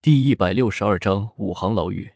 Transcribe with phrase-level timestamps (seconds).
[0.00, 2.12] 第一百六十二章五行牢狱。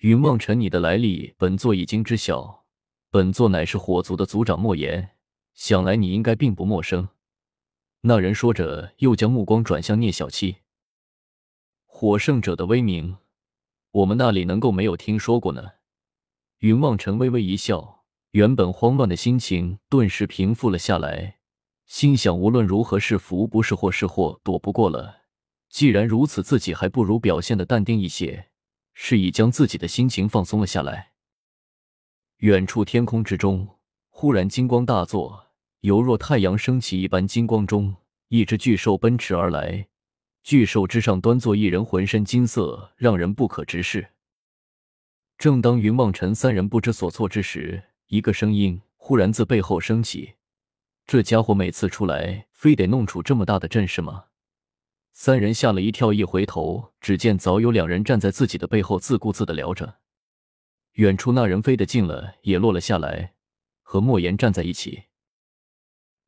[0.00, 2.66] 云望尘，你的来历，本座已经知晓。
[3.10, 5.16] 本座乃是火族的族长莫言，
[5.54, 7.08] 想来你应该并不陌生。
[8.02, 10.58] 那人说着，又将目光转向聂小七。
[11.86, 13.16] 火圣者的威名，
[13.90, 15.70] 我们那里能够没有听说过呢？
[16.58, 21.38] 云望尘微微一笑，原本慌乱的心情顿时平复了下来，
[21.86, 25.19] 心想：无论如何是福不是祸，是祸躲不过了。
[25.70, 28.48] 既然如此，自己还不如表现的淡定一些，
[28.92, 31.12] 是以将自己的心情放松了下来。
[32.38, 35.46] 远处天空之中，忽然金光大作，
[35.80, 37.26] 犹若太阳升起一般。
[37.26, 37.94] 金光中，
[38.28, 39.86] 一只巨兽奔驰而来，
[40.42, 44.10] 巨兽之上端坐一人，浑身金色，让人不可直视。
[45.38, 50.34] 正当云望尘三人不知所措之时，一个声音忽然自背后升起
[51.06, 54.24] ：“这家伙每次出来，非得弄出这么大的阵势吗？”
[55.12, 59.98] 三人吓了一跳，一回头，只见早有两人站在自己的背后，自顾自的聊着。
[60.92, 63.34] 远处那人飞得近了，也落了下来，
[63.82, 65.04] 和莫言站在一起。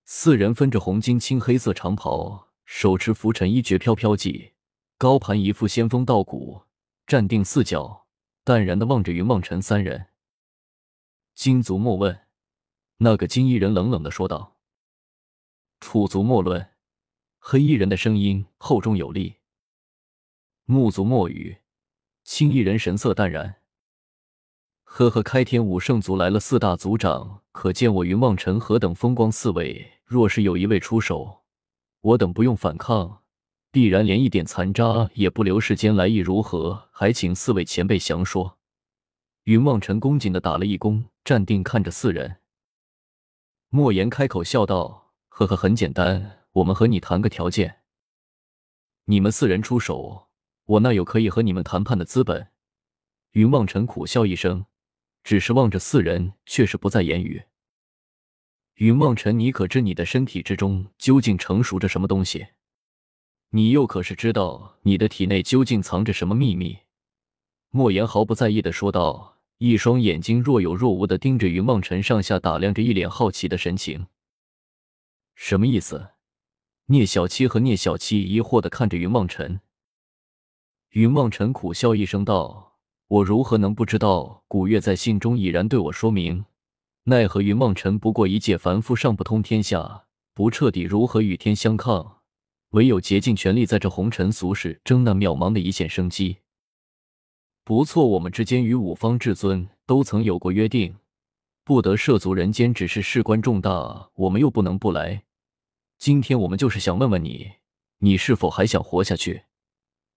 [0.05, 4.53] 四人分着红金青黑色长袍，手持拂尘一绝飘飘技，
[4.98, 6.62] 高盘一副仙风道骨，
[7.07, 8.07] 站定四角，
[8.45, 10.09] 淡然的望着云望尘三人。
[11.35, 12.27] 金族莫问，
[12.98, 14.59] 那个金衣人冷冷的说道。
[15.81, 16.72] 楚族莫论。
[17.45, 19.39] 黑衣人的声音厚重有力。
[20.65, 21.59] 木族墨雨，
[22.23, 23.57] 青衣人神色淡然。
[24.85, 29.31] 呵呵，开天五圣族来了四大族长，可见我云望尘何等风光。
[29.31, 31.43] 四位若是有一位出手，
[32.01, 33.23] 我等不用反抗，
[33.73, 35.59] 必然连一点残渣也不留。
[35.59, 36.89] 世间来意如何？
[36.93, 38.57] 还请四位前辈详说。
[39.43, 42.37] 云望尘恭谨的打了一躬，站定看着四人。
[43.69, 47.81] 莫言开口笑道：“呵呵，很简单。”我们和你谈个条件，
[49.05, 50.28] 你们四人出手，
[50.67, 52.48] 我那有可以和你们谈判的资本。
[53.31, 54.67] 云望尘苦笑一声，
[55.25, 57.45] 只是望着四人，却是不再言语。
[58.74, 62.48] 云望尘，你可知你的身体之中究竟成熟着什么东西？
[63.51, 66.80] 你又可是知道你的体内究竟藏着什么秘密？
[67.70, 74.08] 莫言毫不在意的说道，一双眼睛若有若无的盯着云望尘，上下打量着，一脸好奇的神情。
[75.35, 76.11] 什么意思？
[76.87, 79.61] 聂小七和聂小七疑惑的看着云望尘，
[80.91, 82.77] 云望尘苦笑一声道
[83.07, 84.43] ：“我如何能不知道？
[84.48, 86.45] 古月在信中已然对我说明，
[87.05, 92.19] 奈何云望尘不过一介凡夫，上不通天下，不彻底，如何与天相抗？
[92.71, 96.39] 唯有竭尽全力，在这红尘俗世争那渺茫的一线生机。
[97.65, 100.97] 不错，我们之间与五方至尊都曾有过约定，
[101.65, 105.23] 不得涉足人间，只是事关重大，我们又不能不来。”
[106.02, 107.52] 今天我们就是想问问你，
[107.98, 109.45] 你是否还想活下去？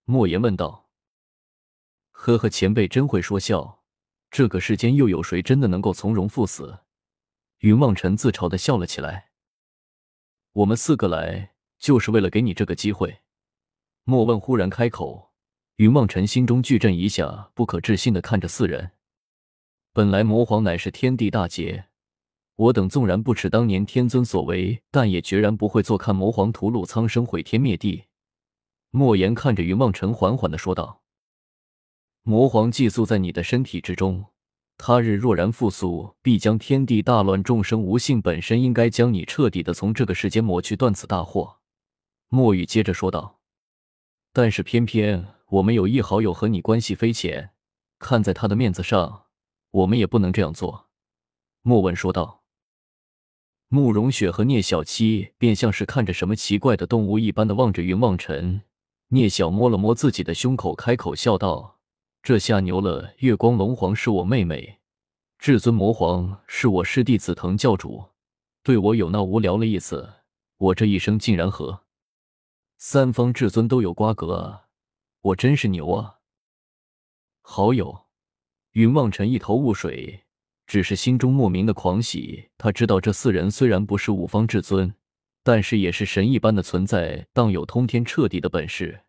[0.05, 0.89] 莫言问道。
[2.09, 3.83] 呵呵，前辈真会说笑。
[4.31, 6.79] 这个世间又有谁真的能够从容赴死？
[7.59, 9.29] 云望尘自嘲的笑了起来。
[10.53, 13.19] 我们四个来就是为了给你这个机会。
[14.05, 15.33] 莫问忽然开口，
[15.75, 18.93] 云望尘心中巨震一下，不可置信的看着四人。
[19.93, 21.89] 本来魔皇乃是天地大劫。
[22.57, 28.05] 我等纵然不耻当年天尊所为，但也决然不会坐看魔皇屠戮苍生、毁天灭地。
[28.91, 31.01] 莫言看着云望尘，缓缓的说道
[32.23, 34.27] ：“魔皇寄宿在你的身体之中，
[34.77, 38.21] 他日若然复苏，必将天地大乱，众生无幸。
[38.21, 41.57] 本身应该将你彻底的从这个世间抹去，断此大祸。”
[42.29, 43.41] 莫雨接着说道
[44.31, 47.49] ：“但是偏偏我们有一好友和你关系匪浅，
[47.99, 49.25] 看在他的面子上，
[49.71, 50.87] 我们也不能这样做。”
[51.61, 52.44] 莫问说道。
[53.75, 58.61] 慕容雪和聂小七便像是看着什么奇怪的动物一般的望着云望尘。
[59.09, 61.81] 聂小摸了摸自己的胸口，开口笑道
[62.23, 63.13] ：“这下牛了！
[63.17, 64.79] 月光龙皇是我妹妹，
[65.37, 68.05] 至尊魔皇是我师弟紫藤教主，
[68.63, 70.09] 对我有那无聊的意思。
[70.55, 71.81] 我这一生竟然和
[72.77, 74.67] 三方至尊都有瓜葛啊！
[75.19, 76.19] 我真是牛啊！”
[77.43, 78.05] 好友，
[78.71, 80.21] 云望尘一头雾水。
[80.67, 82.49] 只是心中莫名的狂喜。
[82.57, 84.93] 他知道这四人虽然不是五方至尊，
[85.43, 89.01] 但是也是神一般的存在，当有通天彻地的本事。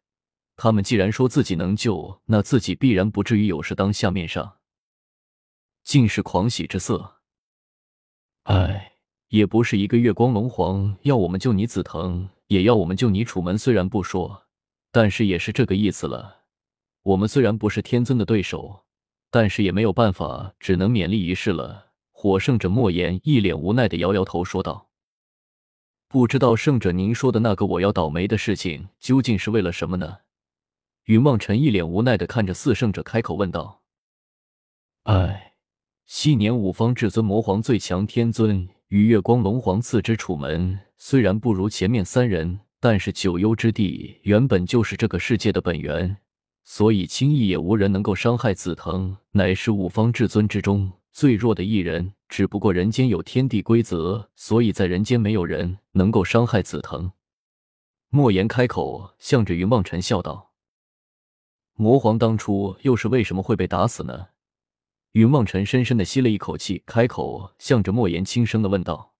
[0.56, 3.74] 他们既然说自己能救，那自己必然不至于有事。
[3.74, 4.56] 当下面上
[5.84, 7.16] 尽是狂喜之色。
[8.44, 8.92] 哎，
[9.28, 13.58] 也不是一个月光龙皇要我们救你紫藤，也要我们救你楚门。
[13.58, 14.44] 虽然不说，
[14.90, 16.44] 但是也是这个意思了。
[17.02, 18.85] 我们虽然不是天尊的对手。
[19.30, 21.92] 但是也没有办法，只能勉力一试了。
[22.12, 24.88] 火圣者莫言一脸无奈的摇摇头说道
[26.08, 30.18] ：“不知道圣者您说的那个我要倒霉的事情究竟是为了什么呢？”
[31.04, 33.82] 云梦辰一脸无奈的看着四圣者，开口问道
[35.04, 35.54] ：“哎，
[36.06, 46.16] 昔年五方至尊魔皇最强天尊与月光龙皇赐之楚门，虽然不如前面三人，但是九幽之地原本就是这个世界的本源，
[46.68, 52.12] 所以轻易也无人能够伤害紫藤，乃是五方至尊之中最弱的一人。
[52.28, 57.12] 只不过人间有天地规则，所以在人间没有人能够伤害紫藤。”
[58.10, 60.52] 莫言开口，向着云梦辰笑道。
[61.74, 64.30] 魔皇当初又是为什么会被打死呢？
[65.12, 69.14] 云梦辰深深的吸了一口气，开口向着莫言轻声的问道：“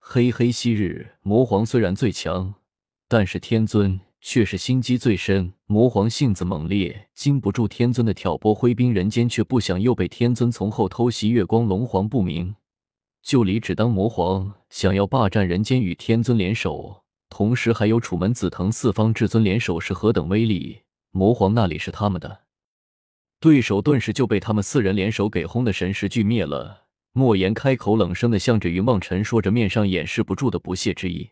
[0.00, 2.54] 嘿嘿，昔日魔皇虽然最强，
[3.06, 5.52] 但是天尊却是心机最深。
[5.66, 11.28] 魔皇性子猛烈，经不住天尊的挑拨，挥兵人间，却不想又被天尊从后偷袭。
[11.28, 12.54] 月光龙皇不明
[13.22, 22.42] 就里，只当魔皇想要霸占人间，与天尊联手，同时还有楚门、紫藤四方至尊联手，是何等威力！”魔皇那里是他们的
[23.38, 26.84] 对手，顿时就被他们四人联手给轰的神识俱灭了。
[27.12, 31.30] 莫言开口冷声的向着云梦辰说着，面上掩饰不住的不屑之意。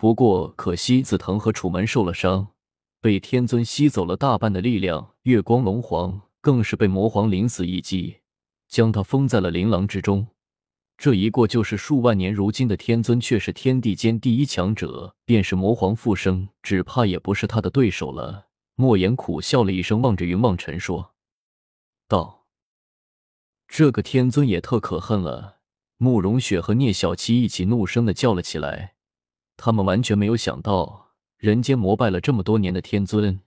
[0.00, 2.54] 不过可惜紫藤和楚门受了伤，
[3.02, 5.10] 被天尊吸走了大半的力量。
[5.24, 8.16] 月光龙皇更是被魔皇临死一击，
[8.66, 10.28] 将他封在了琳琅之中。
[10.96, 18.46] 这一过就是数万年，如今的天尊却是天地间第一强者，便是魔皇复生，只怕也不是他的对手了。
[18.76, 21.12] 莫言苦笑了一声，望着云梦辰说
[22.08, 22.46] 道
[23.68, 25.58] ：“这个天尊也特可恨了。”
[26.02, 28.94] 慕容雪和聂小七一起怒声的叫了起来，
[29.62, 33.40] 他们完全没有想到，人间膜拜了这么多年的天尊，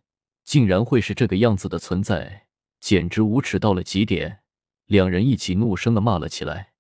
[0.44, 2.46] 竟然会是这个样子的存在，
[2.80, 4.42] 简直无耻到了极点。
[4.86, 6.74] 两人一起怒声的骂了起来。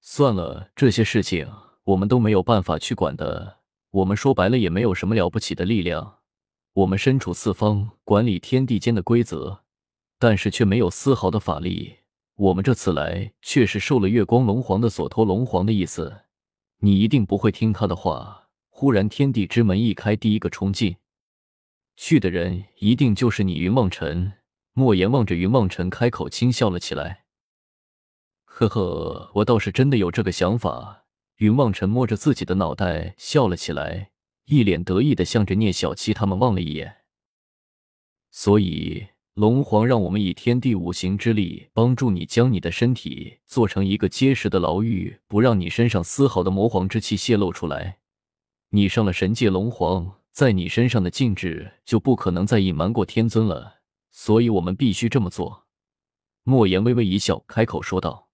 [0.00, 1.48] 算了，这些事情
[1.84, 3.58] 我们都没有办法去管的。
[3.92, 6.16] 我们说白了也没有什么了不起的力量。
[6.72, 9.60] 我们身处四方，管理天地间的规则，
[10.18, 11.98] 但是却没有丝毫的法力。
[12.34, 15.24] 我们这次来，却是受了月光龙皇的所托。
[15.24, 16.22] 龙皇的意思，
[16.78, 18.48] 你一定不会听他的话。
[18.68, 20.96] 忽然，天地之门一开，第一个冲进
[21.96, 24.34] 去的人，一定就是你，云梦辰。
[24.72, 27.24] 莫言望着云梦辰，开口轻笑了起来。
[28.44, 31.06] 呵呵，我倒是真的有这个想法。
[31.38, 34.12] 云梦尘摸着自己的脑袋笑了起来，
[34.44, 36.98] 一脸得意的向着聂小七他们望了一眼。
[38.30, 39.08] 所以
[39.38, 48.00] 龙皇让我们以天地五行之力帮助你，将你的身体做成一个结实的牢狱，不让你身上丝毫的魔皇之气泄露出来。
[48.70, 53.76] 你上了神界龙皇，在你身上的禁制就不可能再隐瞒过天尊了。
[54.10, 55.68] 所以我们必须这么做。
[56.42, 58.30] 莫言微微一笑，开口说道。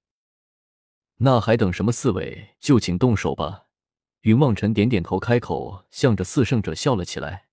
[1.18, 1.92] 那还等什么？
[1.92, 3.66] 四位就请动手吧。
[4.22, 7.48] 云望尘点点头，开口向着四圣者笑了起来。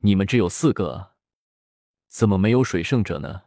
[0.00, 1.12] 你们只有四个，
[2.16, 3.42] 怎么没有水圣者呢？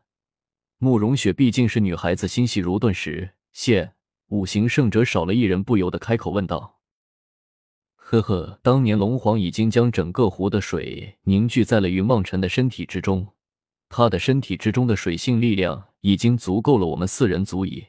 [0.77, 3.33] 慕容雪毕竟是女孩子，心细如钝石。
[3.51, 3.95] 现
[4.27, 6.79] 五行圣者少了一人，不由得开口问道
[7.97, 13.33] ：“呵呵，当年龙皇已经将整个湖的水凝聚在了云望尘的身体之中，
[13.89, 17.87] 他的身体之中的水性力量已经足够了我们四人足矣。”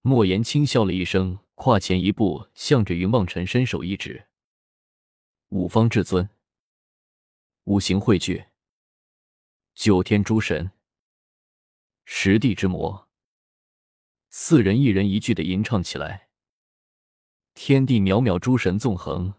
[0.00, 4.28] 莫言轻笑了一声，跨前一步，向着云梦尘伸手一指
[5.52, 6.30] ：“五方至尊，
[7.64, 8.46] 五行汇聚，
[9.74, 10.70] 九天诸神，
[12.04, 13.08] 十地之魔。”
[14.28, 16.28] 四人一人一句的吟唱起来
[17.54, 19.34] ：“天地渺渺，诸神纵横，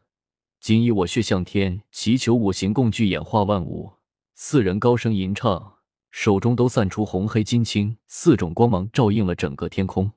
[0.60, 3.94] 仅以我血向天，祈求五行共聚，演化万物。”
[4.36, 5.78] 四人高声吟唱，
[6.10, 10.12] 手中都散出红黑金青四种光芒，照映了整个天空。